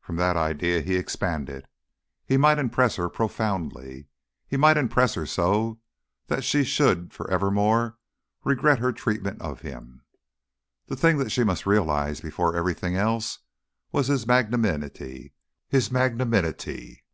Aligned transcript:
From 0.00 0.16
that 0.16 0.38
idea 0.38 0.80
he 0.80 0.94
expanded. 0.96 1.68
He 2.24 2.38
might 2.38 2.58
impress 2.58 2.96
her 2.96 3.10
profoundly 3.10 4.06
he 4.48 4.56
might 4.56 4.78
impress 4.78 5.12
her 5.16 5.26
so 5.26 5.80
that 6.28 6.44
she 6.44 6.64
should 6.64 7.12
for 7.12 7.30
evermore 7.30 7.98
regret 8.42 8.78
her 8.78 8.90
treatment 8.90 9.42
of 9.42 9.60
him. 9.60 10.00
The 10.86 10.96
thing 10.96 11.18
that 11.18 11.28
she 11.28 11.44
must 11.44 11.66
realise 11.66 12.22
before 12.22 12.56
everything 12.56 12.96
else 12.96 13.40
was 13.92 14.06
his 14.06 14.26
magnanimity. 14.26 15.34
His 15.68 15.90
magnanimity! 15.92 17.04